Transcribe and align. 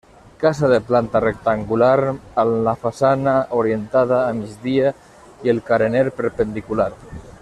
Casa 0.43 0.69
de 0.69 0.77
planta 0.85 1.19
rectangular 1.25 1.91
amb 2.13 2.57
la 2.69 2.73
façana 2.85 3.35
orientada 3.59 4.23
a 4.31 4.33
migdia 4.39 4.95
i 5.45 5.55
el 5.55 5.63
carener 5.69 6.03
perpendicular. 6.23 6.91